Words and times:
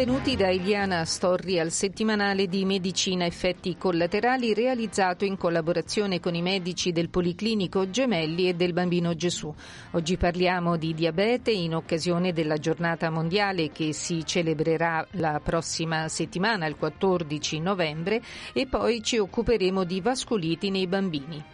Benvenuti 0.00 0.34
da 0.34 0.48
Eliana 0.48 1.04
Storri 1.04 1.58
al 1.60 1.70
settimanale 1.70 2.46
di 2.46 2.64
Medicina 2.64 3.26
Effetti 3.26 3.76
Collaterali 3.76 4.54
realizzato 4.54 5.26
in 5.26 5.36
collaborazione 5.36 6.20
con 6.20 6.34
i 6.34 6.40
medici 6.40 6.90
del 6.90 7.10
Policlinico 7.10 7.90
Gemelli 7.90 8.48
e 8.48 8.54
del 8.54 8.72
Bambino 8.72 9.14
Gesù. 9.14 9.54
Oggi 9.90 10.16
parliamo 10.16 10.78
di 10.78 10.94
diabete 10.94 11.50
in 11.50 11.74
occasione 11.74 12.32
della 12.32 12.56
giornata 12.56 13.10
mondiale 13.10 13.72
che 13.72 13.92
si 13.92 14.24
celebrerà 14.24 15.06
la 15.16 15.38
prossima 15.44 16.08
settimana, 16.08 16.64
il 16.64 16.76
14 16.76 17.60
novembre, 17.60 18.22
e 18.54 18.66
poi 18.66 19.02
ci 19.02 19.18
occuperemo 19.18 19.84
di 19.84 20.00
vasculiti 20.00 20.70
nei 20.70 20.86
bambini. 20.86 21.44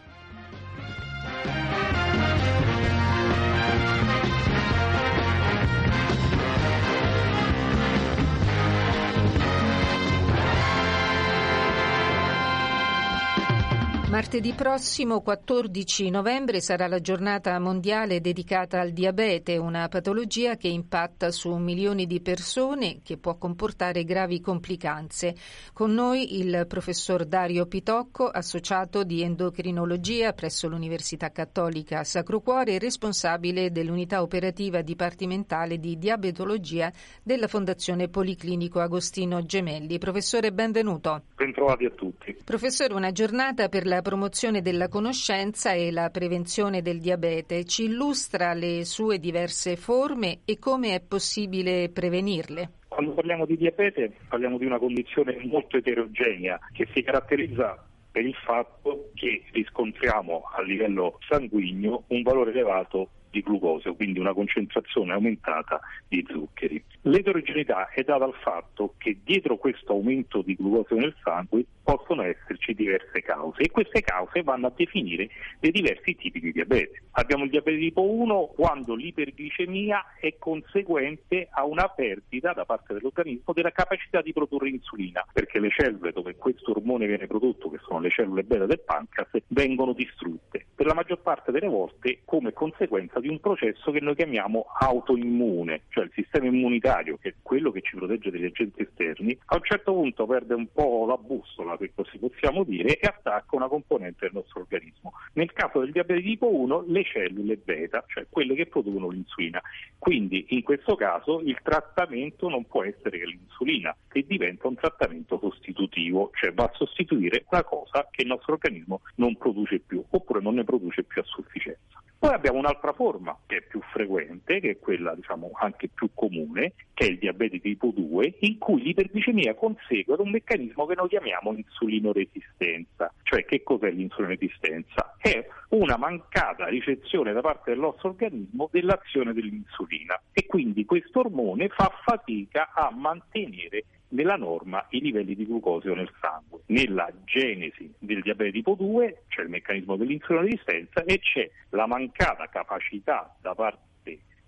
Martedì 14.16 14.54
prossimo, 14.54 15.20
14 15.20 16.08
novembre, 16.08 16.62
sarà 16.62 16.86
la 16.86 17.02
giornata 17.02 17.58
mondiale 17.58 18.22
dedicata 18.22 18.80
al 18.80 18.92
diabete, 18.92 19.58
una 19.58 19.88
patologia 19.88 20.56
che 20.56 20.68
impatta 20.68 21.30
su 21.30 21.54
milioni 21.56 22.06
di 22.06 22.22
persone 22.22 23.00
che 23.02 23.18
può 23.18 23.36
comportare 23.36 24.04
gravi 24.04 24.40
complicanze. 24.40 25.34
Con 25.74 25.92
noi 25.92 26.38
il 26.38 26.64
professor 26.66 27.26
Dario 27.26 27.66
Pitocco, 27.66 28.26
associato 28.26 29.04
di 29.04 29.20
endocrinologia 29.20 30.32
presso 30.32 30.66
l'Università 30.66 31.30
Cattolica 31.30 32.02
Sacro 32.02 32.40
Cuore 32.40 32.72
e 32.72 32.78
responsabile 32.78 33.70
dell'unità 33.70 34.22
operativa 34.22 34.80
dipartimentale 34.80 35.78
di 35.78 35.98
diabetologia 35.98 36.90
della 37.22 37.48
Fondazione 37.48 38.08
Policlinico 38.08 38.80
Agostino 38.80 39.44
Gemelli. 39.44 39.98
Professore, 39.98 40.54
benvenuto. 40.54 41.24
Bentrovati 41.36 41.84
a 41.84 41.90
tutti. 41.90 42.34
Professore, 42.42 42.94
una 42.94 43.12
giornata 43.12 43.68
per 43.68 43.84
la 43.84 44.04
promozione 44.06 44.62
della 44.62 44.86
conoscenza 44.86 45.72
e 45.72 45.90
la 45.90 46.10
prevenzione 46.10 46.80
del 46.80 47.00
diabete. 47.00 47.64
Ci 47.64 47.86
illustra 47.86 48.54
le 48.54 48.84
sue 48.84 49.18
diverse 49.18 49.74
forme 49.74 50.42
e 50.44 50.60
come 50.60 50.94
è 50.94 51.00
possibile 51.00 51.88
prevenirle. 51.88 52.70
Quando 52.86 53.14
parliamo 53.14 53.46
di 53.46 53.56
diabete 53.56 54.12
parliamo 54.28 54.58
di 54.58 54.64
una 54.64 54.78
condizione 54.78 55.36
molto 55.46 55.78
eterogenea 55.78 56.56
che 56.72 56.86
si 56.94 57.02
caratterizza 57.02 57.84
per 58.12 58.24
il 58.24 58.36
fatto 58.44 59.10
che 59.14 59.42
riscontriamo 59.50 60.44
a 60.54 60.62
livello 60.62 61.18
sanguigno 61.28 62.04
un 62.06 62.22
valore 62.22 62.52
elevato 62.52 63.08
di 63.30 63.40
glucosio, 63.40 63.94
quindi 63.94 64.18
una 64.18 64.32
concentrazione 64.32 65.12
aumentata 65.12 65.80
di 66.08 66.24
zuccheri. 66.28 66.82
L'eterogeneità 67.02 67.88
è 67.90 68.02
data 68.02 68.24
dal 68.26 68.34
fatto 68.42 68.94
che 68.98 69.18
dietro 69.22 69.56
questo 69.56 69.92
aumento 69.92 70.42
di 70.42 70.54
glucosio 70.54 70.96
nel 70.96 71.14
sangue 71.22 71.64
possono 71.82 72.22
esserci 72.22 72.74
diverse 72.74 73.22
cause 73.22 73.62
e 73.62 73.70
queste 73.70 74.00
cause 74.00 74.42
vanno 74.42 74.66
a 74.66 74.72
definire 74.74 75.28
dei 75.60 75.70
diversi 75.70 76.16
tipi 76.16 76.40
di 76.40 76.50
diabete. 76.52 77.02
Abbiamo 77.12 77.44
il 77.44 77.50
diabete 77.50 77.78
tipo 77.78 78.02
1 78.02 78.52
quando 78.56 78.94
l'iperglicemia 78.94 80.16
è 80.18 80.34
conseguente 80.38 81.48
a 81.50 81.64
una 81.64 81.88
perdita 81.88 82.52
da 82.52 82.64
parte 82.64 82.94
dell'organismo 82.94 83.52
della 83.52 83.70
capacità 83.70 84.20
di 84.20 84.32
produrre 84.32 84.68
insulina, 84.68 85.24
perché 85.32 85.60
le 85.60 85.70
cellule 85.70 86.12
dove 86.12 86.34
questo 86.36 86.72
ormone 86.72 87.06
viene 87.06 87.26
prodotto, 87.26 87.70
che 87.70 87.78
sono 87.86 88.00
le 88.00 88.10
cellule 88.10 88.42
beta 88.42 88.66
del 88.66 88.80
pancreas, 88.80 89.30
vengono 89.48 89.92
distrutte, 89.92 90.66
per 90.74 90.86
la 90.86 90.94
maggior 90.94 91.20
parte 91.20 91.52
delle 91.52 91.68
volte 91.68 92.20
come 92.24 92.52
conseguenza 92.52 93.15
di 93.20 93.28
un 93.28 93.40
processo 93.40 93.90
che 93.90 94.00
noi 94.00 94.14
chiamiamo 94.14 94.66
autoimmune, 94.78 95.82
cioè 95.88 96.04
il 96.04 96.12
sistema 96.14 96.46
immunitario, 96.46 97.16
che 97.16 97.30
è 97.30 97.34
quello 97.42 97.70
che 97.70 97.82
ci 97.82 97.96
protegge 97.96 98.30
dagli 98.30 98.44
agenti 98.44 98.82
esterni, 98.82 99.38
a 99.46 99.56
un 99.56 99.62
certo 99.62 99.92
punto 99.92 100.26
perde 100.26 100.54
un 100.54 100.66
po' 100.72 101.06
la 101.06 101.16
bussola 101.16 101.76
se 101.78 101.92
così 101.94 102.18
possiamo 102.18 102.64
dire, 102.64 102.98
e 102.98 103.06
attacca 103.06 103.56
una 103.56 103.68
componente 103.68 104.18
del 104.20 104.32
nostro 104.34 104.60
organismo. 104.60 105.12
Nel 105.34 105.52
caso 105.52 105.80
del 105.80 105.92
diabete 105.92 106.22
tipo 106.22 106.54
1, 106.54 106.84
le 106.88 107.04
cellule 107.04 107.56
beta, 107.56 108.04
cioè 108.06 108.26
quelle 108.28 108.54
che 108.54 108.66
producono 108.66 109.08
l'insulina. 109.08 109.60
Quindi 109.98 110.46
in 110.50 110.62
questo 110.62 110.94
caso 110.94 111.40
il 111.40 111.58
trattamento 111.62 112.48
non 112.48 112.64
può 112.66 112.84
essere 112.84 113.18
che 113.18 113.26
l'insulina, 113.26 113.96
che 114.08 114.24
diventa 114.26 114.68
un 114.68 114.74
trattamento 114.74 115.38
sostitutivo, 115.38 116.30
cioè 116.34 116.52
va 116.52 116.64
a 116.64 116.72
sostituire 116.74 117.44
una 117.50 117.64
cosa 117.64 118.08
che 118.10 118.22
il 118.22 118.28
nostro 118.28 118.54
organismo 118.54 119.00
non 119.16 119.36
produce 119.36 119.80
più, 119.80 120.04
oppure 120.10 120.40
non 120.40 120.54
ne 120.54 120.64
produce 120.64 121.02
più 121.02 121.20
a 121.20 121.24
sufficienza. 121.24 122.02
Poi 122.18 122.32
abbiamo 122.32 122.58
un'altra 122.58 122.92
forma 122.92 123.05
che 123.46 123.58
è 123.58 123.62
più 123.62 123.80
frequente, 123.92 124.60
che 124.60 124.70
è 124.70 124.78
quella 124.78 125.14
diciamo 125.14 125.50
anche 125.54 125.88
più 125.88 126.10
comune, 126.14 126.72
che 126.92 127.06
è 127.06 127.10
il 127.10 127.18
diabete 127.18 127.60
tipo 127.60 127.92
2, 127.94 128.36
in 128.40 128.58
cui 128.58 128.82
l'iperglicemia 128.82 129.54
consegue 129.54 130.14
ad 130.14 130.20
un 130.20 130.30
meccanismo 130.30 130.86
che 130.86 130.94
noi 130.94 131.08
chiamiamo 131.08 131.52
insulinoresistenza. 131.52 133.12
Cioè 133.22 133.44
che 133.44 133.62
cos'è 133.62 133.90
l'insulinoresistenza? 133.90 135.16
È 135.18 135.46
una 135.70 135.96
mancata 135.96 136.66
ricezione 136.66 137.32
da 137.32 137.40
parte 137.40 137.70
del 137.70 137.80
nostro 137.80 138.10
organismo 138.10 138.68
dell'azione 138.72 139.32
dell'insulina 139.32 140.20
e 140.32 140.46
quindi 140.46 140.84
questo 140.84 141.20
ormone 141.20 141.68
fa 141.68 141.90
fatica 142.04 142.72
a 142.74 142.90
mantenere 142.94 143.84
nella 144.08 144.36
norma 144.36 144.86
i 144.90 145.00
livelli 145.00 145.34
di 145.34 145.46
glucosio 145.46 145.94
nel 145.94 146.10
sangue. 146.20 146.60
Nella 146.66 147.10
genesi 147.24 147.92
del 147.98 148.22
diabete 148.22 148.52
tipo 148.52 148.74
2 148.74 149.24
c'è 149.28 149.42
il 149.42 149.48
meccanismo 149.48 149.96
dell'insulinoresistenza 149.96 151.04
e 151.04 151.18
c'è 151.18 151.50
la 151.70 151.86
mancata 151.86 152.46
capacità 152.48 153.34
da 153.40 153.54
parte 153.54 153.84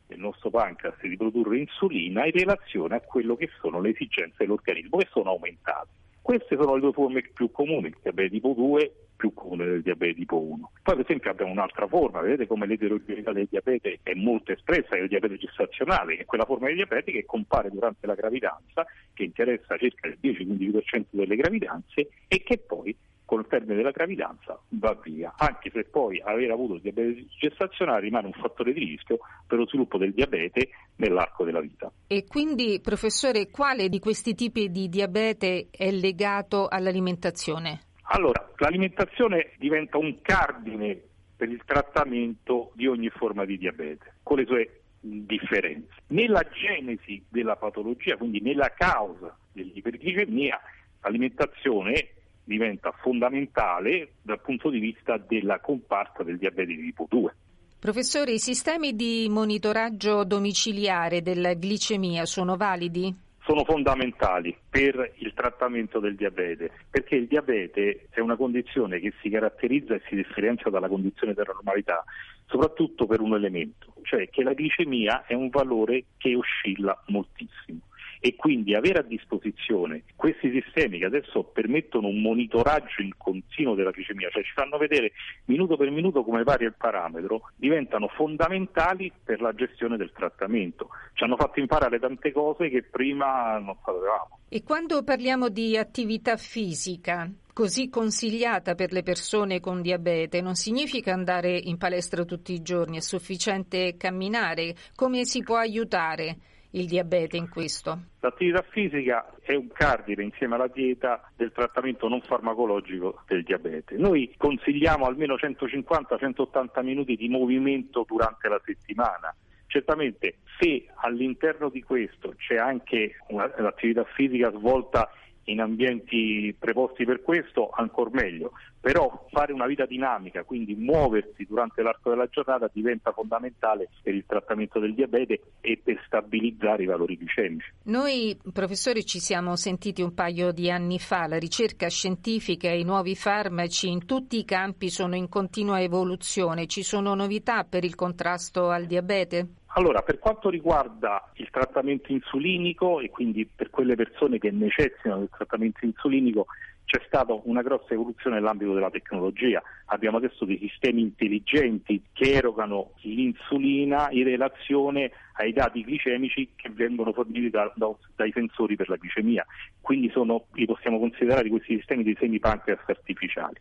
del 0.07 0.19
nostro 0.19 0.51
pancreas 0.51 1.01
di 1.03 1.17
produrre 1.17 1.59
insulina 1.59 2.25
in 2.25 2.33
relazione 2.33 2.97
a 2.97 3.01
quello 3.01 3.37
che 3.37 3.51
sono 3.61 3.81
le 3.81 3.91
esigenze 3.91 4.37
dell'organismo 4.39 4.99
che 4.99 5.09
sono 5.11 5.31
aumentate. 5.31 5.89
Queste 6.23 6.57
sono 6.57 6.75
le 6.75 6.81
due 6.81 6.93
forme 6.93 7.23
più 7.23 7.51
comuni, 7.51 7.89
il 7.89 7.97
diabete 8.03 8.31
tipo 8.31 8.55
2 8.57 9.08
più 9.19 9.35
comune 9.35 9.67
del 9.67 9.83
diabete 9.83 10.15
tipo 10.15 10.41
1. 10.41 10.71
Poi 10.81 10.95
ad 10.95 11.01
esempio 11.01 11.31
abbiamo 11.31 11.51
un'altra 11.51 11.89
forma, 11.89 12.21
vedete 12.21 12.47
come 12.47 12.67
l'eterogeneità 12.67 13.33
del 13.33 13.49
diabete 13.51 13.99
è 14.05 14.15
molto 14.15 14.53
espressa, 14.53 14.95
è 14.95 15.01
il 15.01 15.09
diabete 15.09 15.37
gestazionale, 15.37 16.15
che 16.15 16.23
è 16.23 16.25
quella 16.25 16.45
forma 16.45 16.69
di 16.69 16.75
diabete 16.75 17.11
che 17.11 17.27
compare 17.27 17.69
durante 17.69 18.07
la 18.07 18.15
gravidanza, 18.15 18.87
che 19.13 19.25
interessa 19.25 19.77
circa 19.77 20.07
il 20.07 20.19
10-15% 20.23 21.07
delle 21.11 21.35
gravidanze 21.35 22.09
e 22.29 22.43
che 22.43 22.59
poi 22.59 22.97
col 23.25 23.47
termine 23.47 23.75
della 23.75 23.91
gravidanza 23.91 24.59
va 24.71 24.99
via, 25.03 25.35
anche 25.37 25.71
se 25.71 25.85
poi 25.85 26.19
aver 26.25 26.51
avuto 26.51 26.75
il 26.75 26.81
diabete 26.81 27.27
gestazionale 27.39 28.01
rimane 28.01 28.27
un 28.27 28.33
fattore 28.33 28.73
di 28.73 28.79
rischio 28.79 29.19
per 29.47 29.59
lo 29.59 29.67
sviluppo 29.67 29.99
del 29.99 30.15
diabete 30.15 30.71
nell'arco 30.97 31.45
della 31.45 31.61
vita. 31.61 31.93
E 32.07 32.25
quindi, 32.27 32.81
professore, 32.81 33.51
quale 33.51 33.91
di 33.91 33.99
questi 33.99 34.35
tipi 34.35 34.71
di 34.71 34.89
diabete 34.89 35.69
è 35.71 35.91
legato 35.91 36.69
all'alimentazione? 36.69 37.81
Allora, 38.11 38.51
l'alimentazione 38.57 39.51
diventa 39.59 39.99
un 39.99 40.21
cardine 40.23 40.99
per 41.37 41.49
il 41.51 41.63
trattamento 41.65 42.73
di 42.75 42.87
ogni 42.87 43.11
forma 43.11 43.45
di 43.45 43.59
diabete, 43.59 44.15
con 44.23 44.39
le 44.39 44.47
sue 44.47 44.81
differenze. 45.01 45.95
Nella 46.09 46.43
genesi 46.43 47.23
della 47.29 47.57
patologia, 47.57 48.17
quindi 48.17 48.41
nella 48.41 48.73
causa 48.75 49.37
dell'iperglicemia, 49.53 50.59
l'alimentazione 51.03 52.09
diventa 52.45 52.93
fondamentale 52.93 54.15
dal 54.23 54.41
punto 54.41 54.71
di 54.71 54.79
vista 54.79 55.19
della 55.19 55.61
comparsa 55.61 56.23
del 56.23 56.39
diabete 56.39 56.75
di 56.75 56.83
tipo 56.83 57.07
2. 57.09 57.35
Professore, 57.79 58.33
i 58.33 58.39
sistemi 58.39 58.97
di 58.97 59.29
monitoraggio 59.31 60.25
domiciliare 60.25 61.23
della 61.23 61.53
glicemia 61.53 62.25
sono 62.25 62.57
validi? 62.57 63.15
Sono 63.49 63.65
fondamentali 63.65 64.55
per 64.69 65.15
il 65.21 65.33
trattamento 65.33 66.01
del 66.01 66.17
diabete, 66.17 66.71
perché 66.91 67.15
il 67.15 67.27
diabete 67.27 68.09
è 68.11 68.21
una 68.21 68.37
condizione 68.37 69.01
che 69.01 69.15
si 69.23 69.31
caratterizza 69.31 69.95
e 69.95 70.03
si 70.07 70.17
differenzia 70.17 70.71
dalla 70.71 70.87
condizione 70.87 71.33
della 71.33 71.55
normalità, 71.55 72.05
soprattutto 72.45 73.07
per 73.07 73.23
un 73.23 73.33
elemento, 73.33 73.95
cioè 74.03 74.29
che 74.29 74.43
la 74.43 74.53
glicemia 74.53 75.25
è 75.25 75.33
un 75.33 75.49
valore 75.49 76.05
che 76.19 76.37
oscilla 76.37 77.03
moltissimo 77.07 77.88
e 78.21 78.35
quindi 78.37 78.75
avere 78.75 79.01
a 79.01 79.03
disposizione 79.03 80.03
questi 80.17 80.51
sistemi 80.51 80.99
che 80.99 81.05
adesso 81.05 81.45
permettono 81.45 82.09
un 82.09 82.21
monitoraggio 82.21 83.03
in 83.03 83.13
continuo 83.17 83.75
della 83.75 83.91
glicemia, 83.91 84.29
cioè 84.31 84.43
ci 84.43 84.53
fanno 84.55 84.79
vedere 84.79 85.13
minuto 85.47 85.77
per 85.77 85.91
minuto 85.91 86.25
come 86.25 86.43
varia 86.43 86.67
il 86.67 86.75
parametro, 86.77 87.51
diventano 87.57 88.09
fondamentali 88.09 89.13
per 89.23 89.41
la 89.41 89.53
gestione 89.55 89.97
del 89.97 90.13
trattamento. 90.13 90.89
Ci 91.15 91.25
hanno 91.25 91.37
fatto 91.37 91.61
imparare 91.61 91.99
tante 91.99 92.33
cose 92.33 92.69
che 92.69 92.83
prima 92.83 93.59
non 93.59 93.77
sapevamo. 93.85 94.39
E 94.49 94.63
quando 94.63 95.03
parliamo 95.03 95.49
di 95.49 95.77
attività 95.77 96.37
fisica, 96.37 97.31
così 97.53 97.89
consigliata 97.89 98.75
per 98.75 98.93
le 98.93 99.03
persone 99.03 99.61
con 99.61 99.83
diabete 99.83 100.41
non 100.41 100.55
significa 100.55 101.13
andare 101.13 101.57
in 101.57 101.77
palestra 101.77 102.25
tutti 102.25 102.53
i 102.53 102.63
giorni, 102.63 102.99
è 102.99 103.01
sufficiente 103.01 103.97
camminare. 103.97 104.75
Come 104.95 105.25
si 105.25 105.43
può 105.43 105.57
aiutare? 105.57 106.39
Il 106.71 106.87
diabete 106.87 107.37
in 107.37 107.49
questo? 107.49 107.99
L'attività 108.21 108.63
fisica 108.69 109.33
è 109.41 109.55
un 109.55 109.69
cardine 109.73 110.23
insieme 110.23 110.57
alla 110.57 110.69
dieta 110.69 111.31
del 111.37 111.53
trattamento 111.53 112.09
non 112.09 112.21
farmacologico 112.21 113.23
del 113.27 113.43
diabete. 113.43 113.97
Noi 113.97 114.35
consigliamo 114.37 115.07
almeno 115.07 115.35
150-180 115.37 116.83
minuti 116.83 117.17
di 117.17 117.29
movimento 117.29 118.05
durante 118.07 118.49
la 118.49 118.61
settimana. 118.65 119.35
Certamente 119.67 120.39
se 120.59 120.87
all'interno 120.97 121.69
di 121.69 121.83
questo 121.83 122.35
c'è 122.37 122.57
anche 122.57 123.17
un'attività 123.29 124.05
fisica 124.05 124.51
svolta 124.51 125.11
in 125.49 125.61
ambienti 125.61 126.55
preposti 126.59 127.05
per 127.05 127.23
questo, 127.23 127.71
ancora 127.71 128.11
meglio. 128.13 128.53
Però 128.81 129.27
fare 129.31 129.53
una 129.53 129.67
vita 129.67 129.87
dinamica, 129.87 130.45
quindi 130.45 130.75
muoversi 130.75 131.45
durante 131.49 131.83
l'arco 131.83 132.11
della 132.11 132.29
giornata 132.29 132.71
diventa 132.73 133.13
fondamentale 133.13 133.89
per 134.03 134.15
il 134.15 134.25
trattamento 134.27 134.79
del 134.79 134.95
diabete 134.95 135.41
e 135.61 135.81
per 135.83 136.01
stabilizzare 136.07 136.85
i 136.85 136.87
valori 136.87 137.17
glicemici. 137.17 137.73
Noi, 137.85 138.39
professori, 138.53 139.05
ci 139.05 139.19
siamo 139.19 139.57
sentiti 139.57 140.01
un 140.01 140.15
paio 140.15 140.53
di 140.53 140.71
anni 140.71 140.99
fa. 140.99 141.27
La 141.27 141.39
ricerca 141.39 141.89
scientifica 141.89 142.69
e 142.69 142.79
i 142.79 142.85
nuovi 142.85 143.17
farmaci 143.17 143.91
in 143.91 144.07
tutti 144.07 144.39
i 144.39 144.45
campi 144.45 144.91
sono 144.91 145.17
in 145.17 145.29
continua 145.29 145.81
evoluzione. 145.81 146.67
Ci 146.67 146.83
sono 146.83 147.15
novità 147.15 147.65
per 147.65 147.85
il 147.85 147.97
contrasto 147.97 148.69
al 148.69 148.87
diabete? 148.87 149.58
Allora, 149.73 150.03
per 150.03 150.19
quanto 150.19 150.49
riguarda 150.49 151.31
il 151.35 151.49
trattamento 151.51 152.11
insulinico 152.11 153.01
e 153.01 153.11
quindi 153.11 153.47
per 153.47 153.71
quelle 153.71 153.97
persone 153.97 154.39
che 154.39 154.51
necessitano 154.51 155.19
del 155.19 155.31
trattamento 155.31 155.85
insulinico, 155.85 156.47
c'è 156.89 157.03
stata 157.07 157.39
una 157.45 157.61
grossa 157.61 157.93
evoluzione 157.93 158.37
nell'ambito 158.37 158.73
della 158.73 158.89
tecnologia. 158.89 159.63
Abbiamo 159.87 160.17
adesso 160.17 160.47
dei 160.47 160.57
sistemi 160.59 161.03
intelligenti 161.03 162.03
che 162.15 162.33
erogano 162.33 162.93
l'insulina 163.03 164.09
in 164.11 164.25
relazione 164.25 165.11
ai 165.35 165.53
dati 165.53 165.85
glicemici 165.85 166.53
che 166.57 166.71
vengono 166.71 167.13
forniti 167.13 167.51
da, 167.51 167.71
da, 167.77 167.95
dai 168.17 168.33
sensori 168.33 168.75
per 168.75 168.89
la 168.89 168.97
glicemia. 168.99 169.45
Quindi 169.83 170.09
sono, 170.09 170.47
li 170.55 170.65
possiamo 170.65 170.99
considerare 170.99 171.51
questi 171.51 171.77
sistemi 171.77 172.05
dei 172.05 172.17
semipancreas 172.19 172.81
artificiali. 172.87 173.57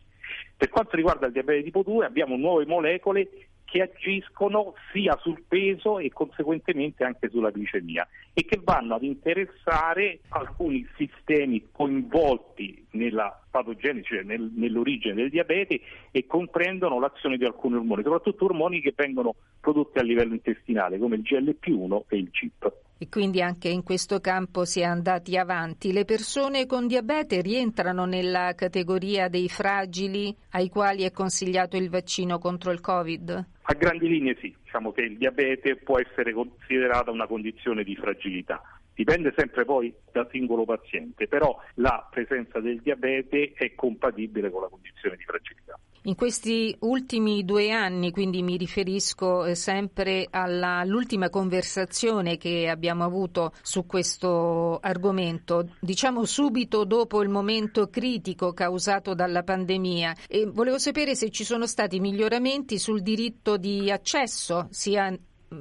Per 0.56 0.70
quanto 0.70 0.96
riguarda 0.96 1.26
il 1.26 1.32
diabete 1.32 1.64
tipo 1.64 1.82
2 1.82 2.06
abbiamo 2.06 2.34
nuove 2.36 2.64
molecole 2.64 3.28
che 3.70 3.82
agiscono 3.82 4.74
sia 4.92 5.16
sul 5.20 5.42
peso 5.46 5.98
e 5.98 6.10
conseguentemente 6.10 7.04
anche 7.04 7.28
sulla 7.28 7.50
glicemia 7.50 8.08
e 8.32 8.46
che 8.46 8.58
vanno 8.64 8.94
ad 8.94 9.02
interessare 9.02 10.20
alcuni 10.30 10.88
sistemi 10.96 11.68
coinvolti 11.70 12.86
nella 12.92 13.38
patogenesi, 13.50 14.06
cioè 14.06 14.22
nel, 14.22 14.50
nell'origine 14.54 15.14
del 15.14 15.28
diabete 15.28 15.80
e 16.10 16.26
comprendono 16.26 16.98
l'azione 16.98 17.36
di 17.36 17.44
alcuni 17.44 17.74
ormoni, 17.74 18.02
soprattutto 18.02 18.46
ormoni 18.46 18.80
che 18.80 18.94
vengono 18.96 19.34
prodotti 19.60 19.98
a 19.98 20.02
livello 20.02 20.32
intestinale 20.32 20.98
come 20.98 21.16
il 21.16 21.22
GLP1 21.22 22.02
e 22.08 22.16
il 22.16 22.28
CIP. 22.32 22.87
E 23.00 23.08
quindi 23.08 23.40
anche 23.40 23.68
in 23.68 23.84
questo 23.84 24.18
campo 24.18 24.64
si 24.64 24.80
è 24.80 24.84
andati 24.84 25.36
avanti. 25.36 25.92
Le 25.92 26.04
persone 26.04 26.66
con 26.66 26.88
diabete 26.88 27.40
rientrano 27.40 28.06
nella 28.06 28.54
categoria 28.56 29.28
dei 29.28 29.48
fragili 29.48 30.34
ai 30.50 30.68
quali 30.68 31.04
è 31.04 31.12
consigliato 31.12 31.76
il 31.76 31.90
vaccino 31.90 32.38
contro 32.38 32.72
il 32.72 32.80
Covid? 32.80 33.46
A 33.62 33.74
grandi 33.74 34.08
linee 34.08 34.36
sì, 34.40 34.52
diciamo 34.64 34.90
che 34.92 35.02
il 35.02 35.16
diabete 35.16 35.76
può 35.76 36.00
essere 36.00 36.32
considerata 36.32 37.12
una 37.12 37.26
condizione 37.26 37.84
di 37.84 37.94
fragilità. 37.94 38.60
Dipende 38.98 39.32
sempre 39.36 39.64
poi 39.64 39.94
dal 40.10 40.28
singolo 40.28 40.64
paziente, 40.64 41.28
però 41.28 41.56
la 41.74 42.04
presenza 42.10 42.58
del 42.58 42.80
diabete 42.80 43.52
è 43.54 43.72
compatibile 43.76 44.50
con 44.50 44.62
la 44.62 44.68
condizione 44.68 45.14
di 45.14 45.22
fragilità. 45.22 45.78
In 46.02 46.16
questi 46.16 46.74
ultimi 46.80 47.44
due 47.44 47.70
anni, 47.70 48.10
quindi 48.10 48.42
mi 48.42 48.56
riferisco 48.56 49.44
eh, 49.44 49.54
sempre 49.54 50.26
alla, 50.28 50.78
all'ultima 50.78 51.30
conversazione 51.30 52.38
che 52.38 52.68
abbiamo 52.68 53.04
avuto 53.04 53.52
su 53.62 53.86
questo 53.86 54.78
argomento, 54.80 55.76
diciamo 55.78 56.24
subito 56.24 56.84
dopo 56.84 57.22
il 57.22 57.28
momento 57.28 57.90
critico 57.90 58.52
causato 58.52 59.14
dalla 59.14 59.44
pandemia, 59.44 60.14
e 60.26 60.46
volevo 60.46 60.78
sapere 60.78 61.14
se 61.14 61.30
ci 61.30 61.44
sono 61.44 61.66
stati 61.66 62.00
miglioramenti 62.00 62.78
sul 62.78 63.00
diritto 63.00 63.56
di 63.56 63.92
accesso 63.92 64.66
sia 64.70 65.16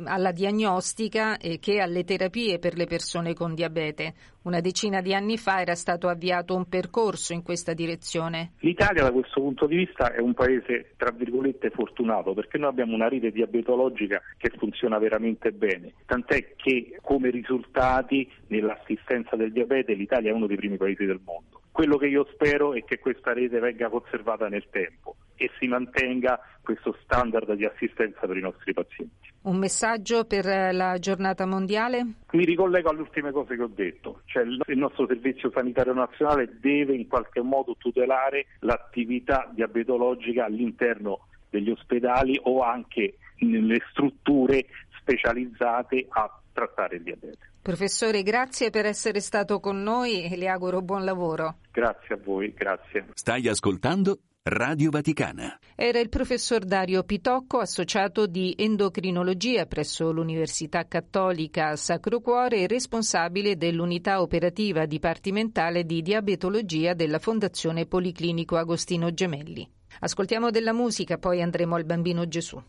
alla 0.05 0.31
diagnostica 0.31 1.37
eh, 1.37 1.59
che 1.59 1.79
alle 1.79 2.03
terapie 2.03 2.59
per 2.59 2.75
le 2.75 2.85
persone 2.85 3.33
con 3.33 3.53
diabete. 3.53 4.13
Una 4.43 4.61
decina 4.61 5.01
di 5.01 5.13
anni 5.13 5.37
fa 5.37 5.61
era 5.61 5.75
stato 5.75 6.07
avviato 6.07 6.55
un 6.55 6.67
percorso 6.67 7.33
in 7.33 7.43
questa 7.43 7.73
direzione. 7.73 8.51
L'Italia 8.59 9.03
da 9.03 9.11
questo 9.11 9.41
punto 9.41 9.65
di 9.65 9.75
vista 9.75 10.13
è 10.13 10.19
un 10.19 10.33
paese 10.33 10.93
tra 10.95 11.11
virgolette 11.11 11.69
fortunato 11.69 12.33
perché 12.33 12.57
noi 12.57 12.69
abbiamo 12.69 12.93
una 12.93 13.09
rete 13.09 13.31
diabetologica 13.31 14.21
che 14.37 14.51
funziona 14.57 14.97
veramente 14.99 15.51
bene, 15.51 15.93
tant'è 16.05 16.55
che 16.55 16.97
come 17.01 17.29
risultati 17.29 18.29
nell'assistenza 18.47 19.35
del 19.35 19.51
diabete 19.51 19.93
l'Italia 19.93 20.31
è 20.31 20.33
uno 20.33 20.47
dei 20.47 20.57
primi 20.57 20.77
paesi 20.77 21.05
del 21.05 21.19
mondo. 21.23 21.56
Quello 21.77 21.97
che 21.97 22.07
io 22.07 22.25
spero 22.33 22.74
è 22.74 22.83
che 22.83 22.97
questa 22.97 23.33
rete 23.33 23.59
venga 23.59 23.88
conservata 23.88 24.47
nel 24.47 24.65
tempo 24.71 25.18
e 25.35 25.51
si 25.59 25.68
mantenga 25.68 26.39
questo 26.63 26.97
standard 27.03 27.53
di 27.53 27.65
assistenza 27.65 28.25
per 28.25 28.35
i 28.35 28.41
nostri 28.41 28.74
pazienti. 28.74 29.31
Un 29.44 29.59
messaggio 29.59 30.25
per 30.25 30.74
la 30.74 30.97
giornata 30.97 31.45
mondiale? 31.45 32.03
Mi 32.31 32.45
ricollego 32.45 32.89
alle 32.89 33.01
ultime 33.01 33.31
cose 33.31 33.56
che 33.56 33.62
ho 33.62 33.69
detto, 33.71 34.21
cioè 34.25 34.41
il 34.41 34.77
nostro 34.77 35.06
Servizio 35.06 35.51
Sanitario 35.53 35.94
Nazionale 35.94 36.57
deve 36.59 36.95
in 36.95 37.07
qualche 37.07 37.41
modo 37.41 37.75
tutelare 37.77 38.47
l'attività 38.62 39.47
diabetologica 39.53 40.45
all'interno 40.45 41.27
degli 41.47 41.69
ospedali 41.69 42.39
o 42.41 42.63
anche 42.63 43.19
nelle 43.41 43.83
strutture 43.91 44.65
specializzate 45.00 46.07
a 46.09 46.41
trattare 46.51 46.95
il 46.95 47.03
diabete. 47.03 47.51
Professore, 47.67 48.23
grazie 48.23 48.69
per 48.69 48.85
essere 48.85 49.19
stato 49.19 49.59
con 49.59 49.83
noi 49.83 50.23
e 50.23 50.37
le 50.37 50.47
auguro 50.47 50.81
buon 50.81 51.03
lavoro. 51.03 51.57
Grazie 51.69 52.15
a 52.15 52.17
voi, 52.23 52.53
grazie. 52.53 53.07
Stai 53.13 53.45
ascoltando 53.49 54.19
Radio 54.43 54.89
Vaticana. 54.89 55.59
Era 55.75 55.99
il 55.99 56.07
professor 56.07 56.63
Dario 56.63 57.03
Pitocco, 57.03 57.59
associato 57.59 58.25
di 58.25 58.55
endocrinologia 58.57 59.65
presso 59.65 60.13
l'Università 60.13 60.87
Cattolica 60.87 61.75
Sacro 61.75 62.21
Cuore 62.21 62.59
e 62.59 62.67
responsabile 62.67 63.57
dell'unità 63.57 64.21
operativa 64.21 64.85
dipartimentale 64.85 65.83
di 65.83 66.01
diabetologia 66.01 66.94
della 66.94 67.19
Fondazione 67.19 67.85
Policlinico 67.85 68.56
Agostino 68.56 69.11
Gemelli. 69.11 69.69
Ascoltiamo 69.99 70.51
della 70.51 70.71
musica, 70.71 71.18
poi 71.18 71.42
andremo 71.42 71.75
al 71.75 71.83
Bambino 71.83 72.30
Gesù. 72.30 72.63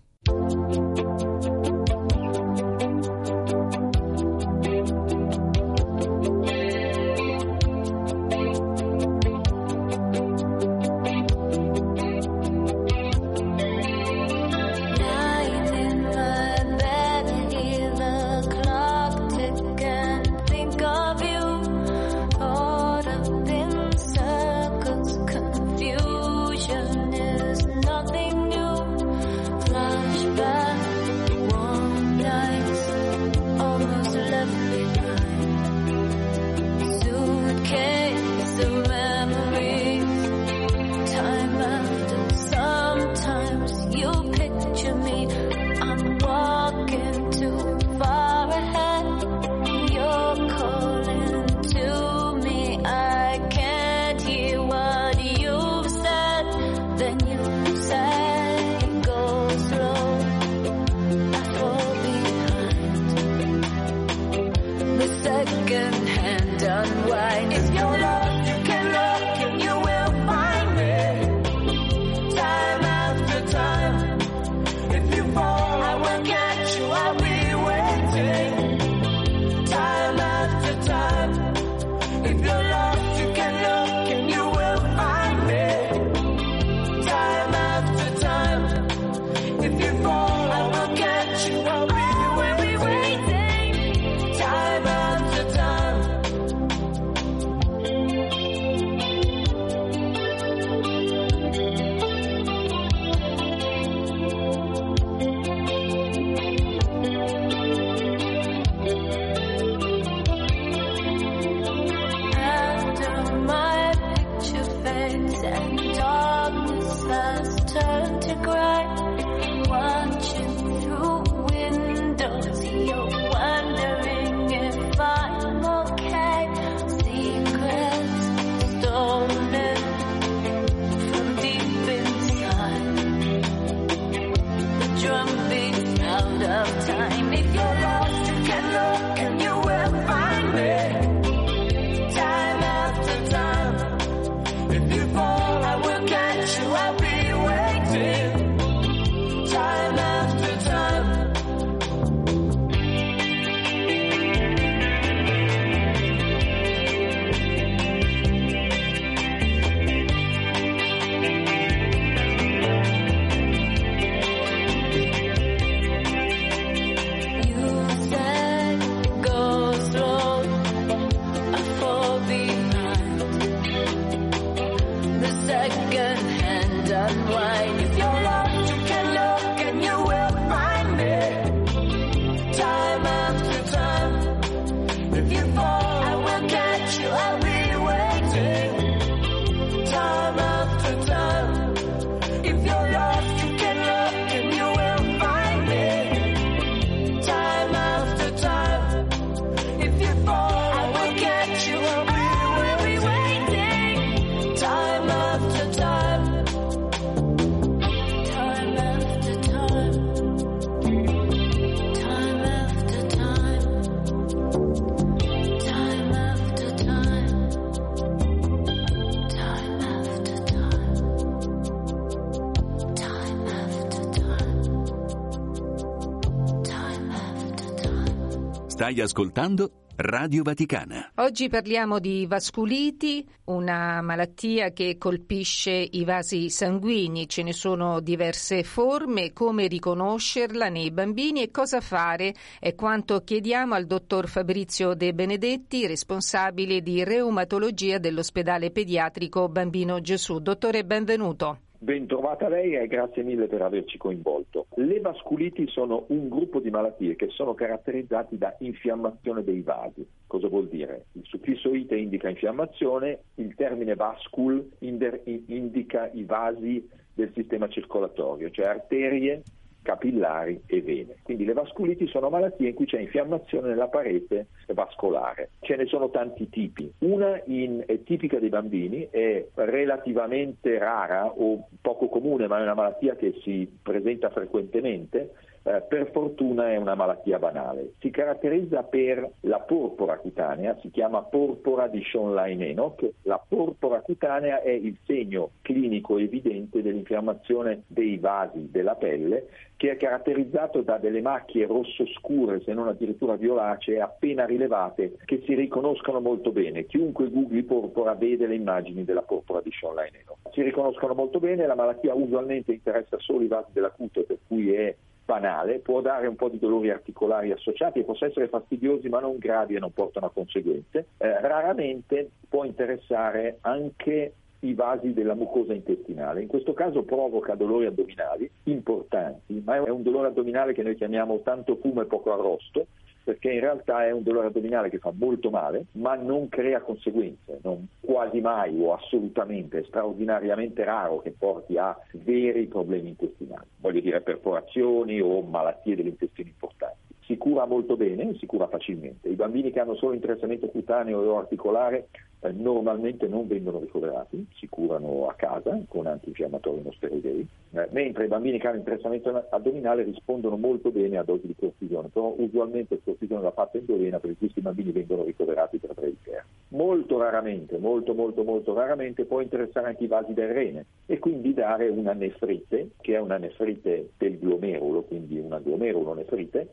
Stai 228.79 229.01
ascoltando 229.01 229.87
Radio 229.97 230.45
Vaticana. 230.45 231.11
Oggi 231.17 231.49
parliamo 231.49 231.99
di 231.99 232.27
vasculiti, 232.29 233.27
una 233.47 234.01
malattia 234.03 234.71
che 234.71 234.97
colpisce 234.97 235.73
i 235.73 236.05
vasi 236.05 236.49
sanguigni. 236.49 237.29
Ce 237.29 237.43
ne 237.43 237.53
sono 237.53 237.99
diverse 237.99 238.63
forme, 238.63 239.33
come 239.33 239.67
riconoscerla 239.67 240.69
nei 240.69 240.93
bambini 240.93 241.43
e 241.43 241.51
cosa 241.51 241.81
fare 241.81 242.33
è 242.61 242.77
quanto 242.77 243.25
chiediamo 243.25 243.75
al 243.75 243.87
dottor 243.87 244.29
Fabrizio 244.29 244.95
De 244.95 245.13
Benedetti, 245.13 245.85
responsabile 245.89 246.81
di 246.81 247.03
reumatologia 247.03 247.99
dell'ospedale 247.99 248.71
pediatrico 248.71 249.49
Bambino 249.49 250.01
Gesù. 250.01 250.39
Dottore, 250.39 250.85
benvenuto. 250.85 251.63
Bentrovata 251.81 252.49
lei 252.49 252.75
e 252.75 252.89
grazie 252.89 253.23
mille 253.23 253.47
per 253.47 253.63
averci 253.63 253.99
coinvolto. 253.99 254.67
Le 254.75 255.01
vasculiti 255.01 255.69
sono 255.69 256.07
un 256.09 256.29
gruppo 256.29 256.59
di 256.59 256.71
malattie 256.71 257.15
che 257.15 257.29
sono 257.29 257.55
caratterizzati 257.55 258.37
da 258.37 258.57
infiammazione 258.59 259.45
dei 259.45 259.61
vasi. 259.61 260.05
Cosa 260.27 260.49
vuol 260.49 260.67
dire? 260.67 261.07
Il 261.13 261.23
suffisso 261.25 261.73
ite 261.73 261.95
indica 261.95 262.29
infiammazione, 262.29 263.21
il 263.37 263.55
termine 263.55 263.95
vascul 263.95 264.71
indica 264.81 266.11
i 266.13 266.25
vasi 266.25 266.89
del 267.15 267.31
sistema 267.33 267.69
circolatorio, 267.69 268.51
cioè 268.51 268.67
arterie 268.67 269.43
capillari 269.83 270.63
e 270.67 270.83
vene. 270.83 271.17
Quindi 271.23 271.45
le 271.45 271.53
vasculiti 271.53 272.07
sono 272.07 272.29
malattie 272.29 272.69
in 272.69 272.75
cui 272.75 272.87
c'è 272.87 272.99
infiammazione 272.99 273.69
nella 273.69 273.89
parete 273.89 274.49
vascolare. 274.69 275.51
Ce 275.61 275.77
ne 275.77 275.87
sono 275.87 276.11
tanti 276.11 276.49
tipi. 276.49 276.93
Una 276.99 277.41
in, 277.47 277.83
è 277.87 278.03
tipica 278.03 278.39
dei 278.39 278.49
bambini, 278.49 279.09
è 279.11 279.47
relativamente 279.55 280.79
rara 280.79 281.27
o 281.27 281.69
poco 281.81 282.09
comune, 282.09 282.47
ma 282.47 282.59
è 282.59 282.63
una 282.63 282.75
malattia 282.75 283.17
che 283.17 283.39
si 283.43 283.71
presenta 283.83 284.31
frequentemente 284.31 285.33
eh, 285.69 285.83
per 285.83 286.11
fortuna 286.13 286.71
è 286.71 286.77
una 286.77 286.95
malattia 286.95 287.39
banale. 287.39 287.93
Si 287.99 288.09
caratterizza 288.11 288.83
per 288.85 289.29
la 289.41 289.61
porpora 289.61 290.17
cutanea, 290.17 290.79
si 290.81 290.91
chiama 290.91 291.23
porpora 291.23 291.89
di 291.89 292.03
Schoenlein-Enoch. 292.03 293.11
La 293.23 293.43
porpora 293.47 294.01
cutanea 294.01 294.63
è 294.63 294.71
il 294.71 294.97
segno 295.05 295.51
clinico 295.61 296.17
evidente 296.17 296.81
dell'infiammazione 296.81 297.83
dei 297.87 298.17
vasi 298.17 298.71
della 298.71 298.95
pelle 298.95 299.49
che 299.77 299.93
è 299.93 299.97
caratterizzato 299.97 300.81
da 300.81 300.99
delle 300.99 301.21
macchie 301.21 301.65
rosso 301.65 302.05
scure, 302.07 302.61
se 302.63 302.73
non 302.73 302.89
addirittura 302.89 303.37
violacee, 303.37 304.01
appena 304.01 304.45
rilevate, 304.45 305.19
che 305.25 305.41
si 305.47 305.55
riconoscono 305.55 306.19
molto 306.21 306.51
bene. 306.51 306.87
Chiunque 306.87 307.31
googli 307.31 307.63
porpora 307.63 308.15
vede 308.15 308.49
le 308.49 308.57
immagini 308.57 309.05
della 309.05 309.23
porpora 309.23 309.61
di 309.61 309.71
Schoenlein-Enoch. 309.71 310.53
Si 310.53 310.63
riconoscono 310.63 311.15
molto 311.15 311.39
bene, 311.39 311.65
la 311.65 311.77
malattia 311.77 312.13
usualmente 312.13 312.73
interessa 312.73 313.19
solo 313.21 313.45
i 313.45 313.47
vasi 313.47 313.71
della 313.73 313.91
cute, 313.91 314.23
per 314.23 314.39
cui 314.49 314.73
è 314.73 314.93
banale, 315.29 315.81
può 315.81 316.01
dare 316.01 316.27
un 316.27 316.37
po' 316.37 316.49
di 316.49 316.59
dolori 316.59 316.89
articolari 316.89 317.51
associati 317.51 317.99
e 317.99 318.05
possono 318.05 318.31
essere 318.31 318.49
fastidiosi 318.49 319.11
ma 319.11 319.21
non 319.21 319.37
gravi 319.37 319.75
e 319.75 319.79
non 319.79 319.93
portano 319.93 320.25
a 320.25 320.31
conseguenze. 320.31 321.09
Eh, 321.19 321.41
raramente 321.43 322.31
può 322.49 322.65
interessare 322.65 323.59
anche 323.61 324.33
i 324.61 324.73
vasi 324.73 325.13
della 325.13 325.35
mucosa 325.35 325.75
intestinale. 325.75 326.41
In 326.41 326.49
questo 326.49 326.73
caso 326.73 327.03
provoca 327.03 327.55
dolori 327.55 327.85
addominali 327.85 328.51
importanti, 328.65 329.63
ma 329.63 329.77
è 329.77 329.91
un 329.91 330.03
dolore 330.03 330.29
addominale 330.29 330.73
che 330.73 330.83
noi 330.83 330.97
chiamiamo 330.97 331.43
tanto 331.45 331.77
fumo 331.77 332.01
e 332.01 332.07
poco 332.07 332.33
arrosto, 332.33 332.87
perché 333.29 333.51
in 333.51 333.61
realtà 333.61 334.07
è 334.07 334.11
un 334.11 334.23
dolore 334.23 334.47
addominale 334.47 334.89
che 334.89 334.97
fa 334.97 335.13
molto 335.15 335.51
male, 335.51 335.85
ma 335.93 336.15
non 336.15 336.49
crea 336.49 336.81
conseguenze, 336.81 337.59
non 337.63 337.87
quasi 338.01 338.41
mai 338.41 338.75
o 338.81 338.95
assolutamente, 338.95 339.81
è 339.81 339.85
straordinariamente 339.87 340.83
raro 340.83 341.19
che 341.19 341.35
porti 341.39 341.77
a 341.77 341.95
veri 342.13 342.69
problemi 342.69 343.11
intestinali, 343.11 343.67
voglio 343.81 344.01
dire 344.01 344.23
perforazioni 344.23 345.21
o 345.21 345.43
malattie 345.43 345.95
dell'intestino 345.95 346.49
importanti 346.49 346.97
si 347.27 347.37
cura 347.37 347.67
molto 347.67 347.95
bene, 347.95 348.35
si 348.39 348.47
cura 348.47 348.69
facilmente. 348.69 349.29
I 349.29 349.35
bambini 349.35 349.71
che 349.71 349.81
hanno 349.81 349.95
solo 349.97 350.15
interessamento 350.15 350.69
cutaneo 350.69 351.21
o 351.21 351.37
articolare 351.37 352.09
eh, 352.41 352.53
normalmente 352.53 353.27
non 353.27 353.47
vengono 353.47 353.81
ricoverati, 353.81 354.47
si 354.55 354.69
curano 354.69 355.29
a 355.29 355.35
casa 355.35 355.79
con 355.89 356.07
antinfiammatori 356.07 356.83
non 356.83 356.93
steroidei, 356.93 357.47
eh, 357.73 357.89
mentre 357.91 358.25
i 358.25 358.29
bambini 358.29 358.59
che 358.59 358.67
hanno 358.69 358.79
interessamento 358.79 359.47
addominale 359.51 360.03
rispondono 360.03 360.57
molto 360.57 360.91
bene 360.91 361.19
a 361.19 361.23
dosi 361.23 361.47
di 361.47 361.55
cortisone, 361.59 362.09
però 362.09 362.35
usualmente 362.37 362.95
il 362.95 363.01
cortisone 363.05 363.43
va 363.43 363.51
fatto 363.51 363.79
endovena 363.79 364.19
perché 364.19 364.37
questi 364.39 364.61
bambini 364.61 364.93
vengono 364.93 365.25
ricoverati 365.25 365.79
per 365.79 365.95
brevi 365.95 366.19
care. 366.23 366.45
Molto 366.69 367.19
raramente, 367.19 367.79
molto 367.79 368.15
molto 368.15 368.45
molto 368.45 368.75
raramente 368.75 369.25
può 369.25 369.41
interessare 369.41 369.89
anche 369.89 370.05
i 370.05 370.09
vasi 370.09 370.35
del 370.35 370.49
rene 370.49 370.85
e 371.07 371.19
quindi 371.19 371.55
dare 371.55 371.89
una 371.89 372.13
nefrite, 372.13 372.91
che 373.01 373.15
è 373.15 373.19
una 373.19 373.39
nefrite 373.39 374.11
del 374.19 374.39
glomerulo, 374.39 375.03
quindi 375.03 375.39
una 375.39 375.59
glomerulonefrite, 375.59 376.69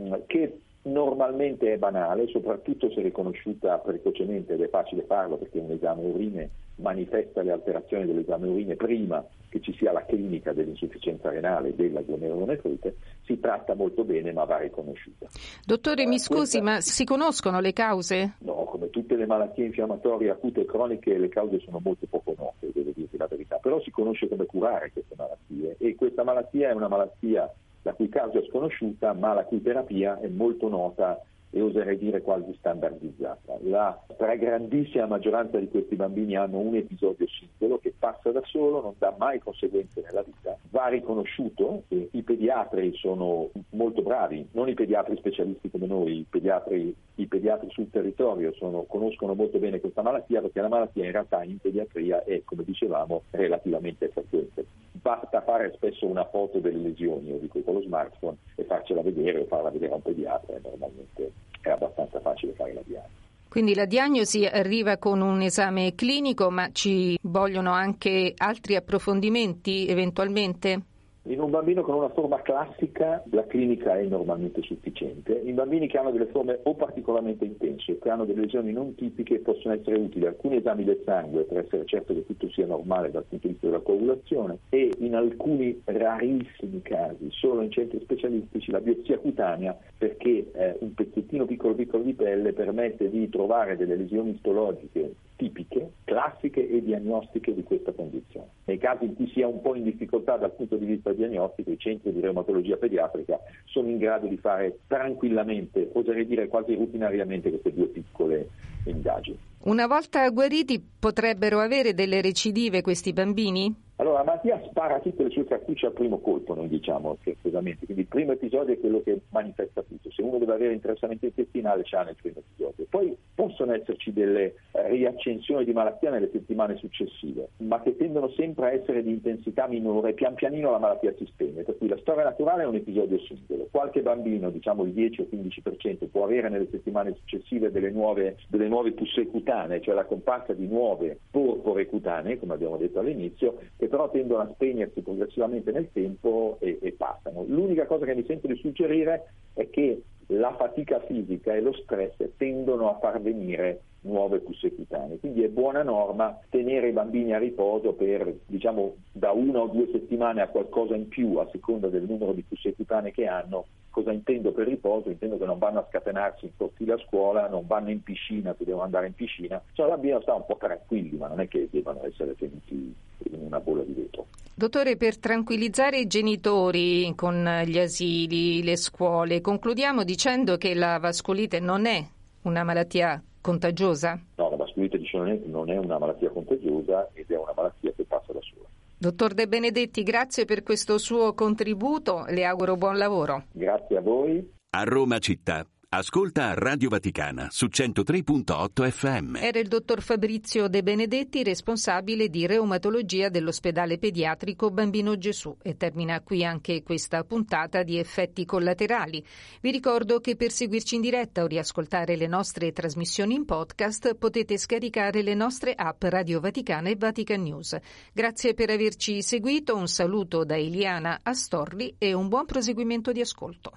Mm, 0.00 0.14
che 0.26 0.60
normalmente 0.82 1.72
è 1.72 1.76
banale, 1.76 2.26
soprattutto 2.28 2.90
se 2.90 3.02
riconosciuta 3.02 3.78
precocemente 3.78 4.54
ed 4.54 4.62
è 4.62 4.68
facile 4.68 5.02
farlo 5.02 5.36
perché 5.36 5.58
un 5.58 5.72
esame 5.72 6.04
urine 6.04 6.50
manifesta 6.76 7.42
le 7.42 7.52
alterazioni 7.52 8.06
dell'esame 8.06 8.48
urine 8.48 8.74
prima 8.74 9.24
che 9.50 9.60
ci 9.60 9.74
sia 9.74 9.92
la 9.92 10.04
clinica 10.06 10.52
dell'insufficienza 10.52 11.28
renale 11.28 11.74
della 11.74 12.00
glomerulonefrite, 12.00 12.96
si 13.24 13.38
tratta 13.38 13.74
molto 13.74 14.04
bene 14.04 14.32
ma 14.32 14.44
va 14.44 14.58
riconosciuta. 14.58 15.26
Dottore, 15.66 16.06
mi 16.06 16.18
scusi, 16.18 16.60
questa... 16.60 16.62
ma 16.62 16.80
si 16.80 17.04
conoscono 17.04 17.60
le 17.60 17.72
cause? 17.72 18.36
No, 18.38 18.64
come 18.64 18.88
tutte 18.90 19.16
le 19.16 19.26
malattie 19.26 19.66
infiammatorie 19.66 20.30
acute 20.30 20.62
e 20.62 20.64
croniche 20.64 21.18
le 21.18 21.28
cause 21.28 21.60
sono 21.60 21.80
molto 21.82 22.06
poco 22.08 22.34
note, 22.38 22.70
devo 22.72 22.92
dirvi 22.94 23.18
la 23.18 23.26
verità, 23.26 23.56
però 23.56 23.80
si 23.80 23.90
conosce 23.90 24.28
come 24.28 24.46
curare 24.46 24.92
queste 24.92 25.14
malattie 25.16 25.76
e 25.78 25.94
questa 25.96 26.22
malattia 26.22 26.70
è 26.70 26.72
una 26.72 26.88
malattia 26.88 27.52
la 27.82 27.92
cui 27.92 28.08
causa 28.08 28.38
è 28.38 28.46
sconosciuta 28.48 29.12
ma 29.12 29.34
la 29.34 29.44
cui 29.44 29.62
terapia 29.62 30.18
è 30.20 30.28
molto 30.28 30.68
nota 30.68 31.20
e 31.50 31.60
oserei 31.60 31.98
dire 31.98 32.22
quasi 32.22 32.54
standardizzata. 32.58 33.58
La 33.62 34.00
stragrandissima 34.14 35.06
maggioranza 35.06 35.58
di 35.58 35.68
questi 35.68 35.96
bambini 35.96 36.36
hanno 36.36 36.58
un 36.58 36.76
episodio 36.76 37.26
singolo 37.26 37.78
che 37.78 37.92
passa 37.98 38.30
da 38.30 38.40
solo, 38.44 38.80
non 38.80 38.94
dà 38.98 39.14
mai 39.18 39.40
conseguenze 39.40 40.00
nella 40.00 40.22
vita, 40.22 40.56
va 40.70 40.86
riconosciuto 40.86 41.82
e 41.88 42.08
i 42.12 42.22
pediatri 42.22 42.94
sono 42.94 43.50
molto 43.70 44.02
bravi, 44.02 44.48
non 44.52 44.68
i 44.68 44.74
pediatri 44.74 45.16
specialisti 45.16 45.70
come 45.70 45.86
noi, 45.86 46.18
i 46.18 46.26
pediatri, 46.28 46.94
i 47.16 47.26
pediatri 47.26 47.68
sul 47.70 47.90
territorio 47.90 48.52
sono, 48.52 48.84
conoscono 48.84 49.34
molto 49.34 49.58
bene 49.58 49.80
questa 49.80 50.02
malattia 50.02 50.40
perché 50.40 50.60
la 50.60 50.68
malattia 50.68 51.04
in 51.04 51.12
realtà 51.12 51.42
in 51.42 51.58
pediatria 51.58 52.22
è, 52.24 52.42
come 52.44 52.62
dicevamo, 52.62 53.22
relativamente 53.30 54.08
frequente. 54.08 54.79
Basta 55.02 55.40
fare 55.42 55.72
spesso 55.74 56.06
una 56.06 56.26
foto 56.26 56.58
delle 56.58 56.78
lesioni, 56.78 57.28
io 57.30 57.38
dico 57.38 57.60
con 57.62 57.74
lo 57.74 57.82
smartphone, 57.82 58.36
e 58.56 58.64
farcela 58.64 59.02
vedere 59.02 59.40
o 59.40 59.46
farla 59.46 59.70
vedere 59.70 59.92
a 59.92 59.96
un 59.96 60.02
pediatra, 60.02 60.58
normalmente 60.62 61.32
è 61.62 61.70
abbastanza 61.70 62.20
facile 62.20 62.52
fare 62.52 62.74
la 62.74 62.82
diagnosi. 62.84 63.18
Quindi 63.48 63.74
la 63.74 63.86
diagnosi 63.86 64.44
arriva 64.44 64.98
con 64.98 65.20
un 65.20 65.40
esame 65.40 65.94
clinico, 65.94 66.50
ma 66.50 66.70
ci 66.70 67.18
vogliono 67.22 67.72
anche 67.72 68.32
altri 68.36 68.76
approfondimenti 68.76 69.88
eventualmente? 69.88 70.82
In 71.24 71.38
un 71.38 71.50
bambino 71.50 71.82
con 71.82 71.96
una 71.96 72.08
forma 72.08 72.40
classica 72.40 73.22
la 73.30 73.44
clinica 73.46 73.94
è 73.98 74.04
normalmente 74.04 74.62
sufficiente, 74.62 75.38
in 75.44 75.54
bambini 75.54 75.86
che 75.86 75.98
hanno 75.98 76.12
delle 76.12 76.28
forme 76.28 76.60
o 76.62 76.74
particolarmente 76.74 77.44
intense, 77.44 77.98
che 77.98 78.08
hanno 78.08 78.24
delle 78.24 78.40
lesioni 78.40 78.72
non 78.72 78.94
tipiche 78.94 79.40
possono 79.40 79.74
essere 79.74 79.98
utili. 79.98 80.24
Alcuni 80.24 80.56
esami 80.56 80.82
del 80.82 81.02
sangue 81.04 81.42
per 81.42 81.58
essere 81.58 81.84
certo 81.84 82.14
che 82.14 82.24
tutto 82.24 82.48
sia 82.48 82.64
normale 82.64 83.10
dal 83.10 83.24
punto 83.28 83.46
di 83.46 83.52
vista 83.52 83.66
della 83.68 83.82
coagulazione 83.82 84.60
e 84.70 84.94
in 85.00 85.14
alcuni 85.14 85.78
rarissimi 85.84 86.80
casi, 86.80 87.26
solo 87.28 87.60
in 87.60 87.70
centri 87.70 88.00
specialistici, 88.00 88.70
la 88.70 88.80
biopsia 88.80 89.18
cutanea 89.18 89.78
perché 89.98 90.50
eh, 90.52 90.76
un 90.80 90.94
pezzettino 90.94 91.44
piccolo 91.44 91.74
piccolo 91.74 92.02
di 92.02 92.14
pelle 92.14 92.54
permette 92.54 93.10
di 93.10 93.28
trovare 93.28 93.76
delle 93.76 93.96
lesioni 93.96 94.30
istologiche 94.30 95.14
tipiche, 95.40 95.92
classiche 96.04 96.68
e 96.68 96.82
diagnostiche 96.82 97.54
di 97.54 97.62
questa 97.62 97.92
condizione. 97.92 98.48
Nei 98.64 98.76
casi 98.76 99.06
in 99.06 99.14
cui 99.14 99.26
si 99.32 99.40
è 99.40 99.46
un 99.46 99.62
po' 99.62 99.74
in 99.74 99.84
difficoltà 99.84 100.36
dal 100.36 100.52
punto 100.52 100.76
di 100.76 100.84
vista 100.84 101.14
diagnostico, 101.14 101.70
i 101.70 101.78
centri 101.78 102.12
di 102.12 102.20
reumatologia 102.20 102.76
pediatrica 102.76 103.40
sono 103.64 103.88
in 103.88 103.96
grado 103.96 104.26
di 104.26 104.36
fare 104.36 104.80
tranquillamente, 104.86 105.88
oserei 105.94 106.26
dire 106.26 106.48
quasi 106.48 106.74
rutinariamente, 106.74 107.48
queste 107.48 107.72
due 107.72 107.86
piccole 107.86 108.50
indagini. 108.84 109.38
Una 109.62 109.86
volta 109.86 110.28
guariti 110.28 110.82
potrebbero 110.98 111.60
avere 111.60 111.94
delle 111.94 112.20
recidive 112.20 112.82
questi 112.82 113.14
bambini? 113.14 113.74
Allora, 114.00 114.24
Mattia 114.24 114.58
spara 114.64 114.98
tutte 114.98 115.24
le 115.24 115.28
sue 115.28 115.44
cartucce 115.44 115.84
al 115.84 115.92
primo 115.92 116.20
colpo, 116.20 116.54
noi 116.54 116.68
diciamo 116.68 117.18
scherzosamente, 117.20 117.84
quindi 117.84 118.04
il 118.04 118.08
primo 118.08 118.32
episodio 118.32 118.72
è 118.72 118.80
quello 118.80 119.02
che 119.02 119.20
manifesta 119.28 119.82
tutto. 119.82 120.10
Se 120.10 120.22
uno 120.22 120.38
deve 120.38 120.54
avere 120.54 120.72
interessamento 120.72 121.26
intestinale, 121.26 121.82
c'ha 121.84 122.02
nel 122.04 122.16
primo 122.16 122.38
episodio. 122.38 122.86
Poi 122.88 123.14
possono 123.34 123.74
esserci 123.74 124.10
delle 124.14 124.54
eh, 124.72 124.88
riaccensioni 124.88 125.66
di 125.66 125.74
malattia 125.74 126.08
nelle 126.08 126.30
settimane 126.32 126.76
successive, 126.76 127.50
ma 127.58 127.82
che 127.82 127.94
tendono 127.94 128.30
sempre 128.30 128.66
a 128.68 128.72
essere 128.72 129.02
di 129.02 129.10
intensità 129.10 129.66
minore, 129.66 130.14
pian 130.14 130.32
pianino 130.32 130.70
la 130.70 130.78
malattia 130.78 131.12
si 131.18 131.26
spegne. 131.26 131.62
Per 131.62 131.76
cui 131.76 131.88
la 131.88 131.98
storia 131.98 132.24
naturale 132.24 132.62
è 132.62 132.66
un 132.66 132.76
episodio 132.76 133.18
singolo. 133.18 133.68
Qualche 133.70 134.00
bambino, 134.00 134.48
diciamo 134.48 134.84
il 134.84 134.92
10 134.92 135.20
o 135.20 135.26
15%, 135.30 136.08
può 136.10 136.24
avere 136.24 136.48
nelle 136.48 136.68
settimane 136.70 137.14
successive 137.18 137.70
delle 137.70 137.90
nuove, 137.90 138.38
delle 138.48 138.68
nuove 138.68 138.92
pusse 138.92 139.26
cutanee, 139.26 139.82
cioè 139.82 139.94
la 139.94 140.06
comparsa 140.06 140.54
di 140.54 140.66
nuove 140.66 141.18
porpore 141.30 141.84
cutanee, 141.84 142.38
come 142.38 142.54
abbiamo 142.54 142.78
detto 142.78 143.00
all'inizio, 143.00 143.58
che 143.76 143.88
però 143.90 144.08
tendono 144.08 144.42
a 144.42 144.50
spegnersi 144.54 145.02
progressivamente 145.02 145.72
nel 145.72 145.90
tempo 145.92 146.56
e, 146.60 146.78
e 146.80 146.92
passano. 146.92 147.44
L'unica 147.46 147.86
cosa 147.86 148.06
che 148.06 148.14
mi 148.14 148.24
sento 148.24 148.46
di 148.46 148.56
suggerire 148.56 149.32
è 149.52 149.68
che 149.68 150.02
la 150.28 150.54
fatica 150.54 151.00
fisica 151.00 151.54
e 151.54 151.60
lo 151.60 151.72
stress 151.72 152.14
tendono 152.36 152.88
a 152.88 152.98
far 152.98 153.20
venire 153.20 153.82
nuove 154.02 154.38
pulse 154.38 154.72
cutanee. 154.72 155.18
Quindi 155.18 155.42
è 155.42 155.48
buona 155.48 155.82
norma 155.82 156.38
tenere 156.48 156.88
i 156.88 156.92
bambini 156.92 157.34
a 157.34 157.38
riposo 157.38 157.92
per 157.92 158.32
diciamo 158.46 158.94
da 159.12 159.32
una 159.32 159.60
o 159.60 159.66
due 159.66 159.88
settimane 159.90 160.40
a 160.40 160.48
qualcosa 160.48 160.94
in 160.94 161.08
più 161.08 161.36
a 161.36 161.48
seconda 161.50 161.88
del 161.88 162.04
numero 162.04 162.32
di 162.32 162.42
pulse 162.42 162.74
cutanee 162.74 163.10
che 163.10 163.26
hanno. 163.26 163.66
Cosa 163.90 164.12
intendo 164.12 164.52
per 164.52 164.68
riposo? 164.68 165.10
Intendo 165.10 165.36
che 165.36 165.44
non 165.44 165.58
vanno 165.58 165.80
a 165.80 165.86
scatenarsi 165.88 166.46
in 166.46 166.52
cortile 166.56 166.92
a 166.92 166.98
scuola, 166.98 167.48
non 167.48 167.66
vanno 167.66 167.90
in 167.90 168.02
piscina 168.02 168.54
se 168.56 168.64
devono 168.64 168.84
andare 168.84 169.08
in 169.08 169.14
piscina, 169.14 169.60
cioè 169.72 169.86
la 169.86 169.94
bambina 169.94 170.20
sta 170.22 170.34
un 170.34 170.46
po' 170.46 170.56
tranquilli, 170.56 171.16
ma 171.16 171.26
non 171.26 171.40
è 171.40 171.48
che 171.48 171.68
debbano 171.70 172.04
essere 172.04 172.36
tenuti 172.36 172.94
in 173.24 173.40
una 173.40 173.58
bolla 173.58 173.82
di 173.82 173.92
vetro. 173.92 174.26
Dottore, 174.54 174.96
per 174.96 175.18
tranquillizzare 175.18 175.98
i 175.98 176.06
genitori 176.06 177.12
con 177.16 177.62
gli 177.64 177.78
asili, 177.78 178.62
le 178.62 178.76
scuole, 178.76 179.40
concludiamo 179.40 180.04
dicendo 180.04 180.56
che 180.56 180.74
la 180.74 180.98
vascolite 180.98 181.60
non 181.60 181.86
è 181.86 182.06
una 182.42 182.62
malattia 182.62 183.22
contagiosa? 183.40 184.20
No, 184.36 184.50
la 184.50 184.56
vasculite 184.56 184.98
diciamo, 184.98 185.24
non 185.46 185.70
è 185.70 185.78
una 185.78 185.98
malattia 185.98 186.30
contagiosa 186.30 187.08
ed 187.14 187.30
è 187.30 187.36
una 187.36 187.52
malattia 187.56 187.92
che 187.96 188.04
passa 188.04 188.32
da 188.32 188.40
sola. 188.42 188.68
Dottor 189.02 189.32
De 189.32 189.48
Benedetti, 189.48 190.02
grazie 190.02 190.44
per 190.44 190.62
questo 190.62 190.98
suo 190.98 191.32
contributo, 191.32 192.26
le 192.28 192.44
auguro 192.44 192.76
buon 192.76 192.98
lavoro. 192.98 193.44
Grazie 193.50 193.96
a 193.96 194.02
voi. 194.02 194.46
A 194.76 194.82
Roma 194.82 195.18
città. 195.18 195.64
Ascolta 195.92 196.54
Radio 196.54 196.88
Vaticana 196.88 197.48
su 197.50 197.66
103.8 197.66 198.88
FM. 198.88 199.34
Era 199.34 199.58
il 199.58 199.66
dottor 199.66 200.02
Fabrizio 200.02 200.68
De 200.68 200.84
Benedetti, 200.84 201.42
responsabile 201.42 202.28
di 202.28 202.46
reumatologia 202.46 203.28
dell'ospedale 203.28 203.98
pediatrico 203.98 204.70
Bambino 204.70 205.18
Gesù. 205.18 205.56
E 205.60 205.76
termina 205.76 206.20
qui 206.20 206.44
anche 206.44 206.84
questa 206.84 207.24
puntata 207.24 207.82
di 207.82 207.98
effetti 207.98 208.44
collaterali. 208.44 209.20
Vi 209.60 209.72
ricordo 209.72 210.20
che 210.20 210.36
per 210.36 210.52
seguirci 210.52 210.94
in 210.94 211.00
diretta 211.00 211.42
o 211.42 211.48
riascoltare 211.48 212.14
le 212.14 212.28
nostre 212.28 212.70
trasmissioni 212.70 213.34
in 213.34 213.44
podcast 213.44 214.14
potete 214.14 214.58
scaricare 214.58 215.22
le 215.22 215.34
nostre 215.34 215.74
app 215.74 216.04
Radio 216.04 216.38
Vaticana 216.38 216.88
e 216.88 216.94
Vatican 216.96 217.42
News. 217.42 217.76
Grazie 218.12 218.54
per 218.54 218.70
averci 218.70 219.22
seguito, 219.22 219.74
un 219.74 219.88
saluto 219.88 220.44
da 220.44 220.56
Eliana 220.56 221.18
Astorri 221.20 221.96
e 221.98 222.12
un 222.12 222.28
buon 222.28 222.46
proseguimento 222.46 223.10
di 223.10 223.20
ascolto. 223.22 223.72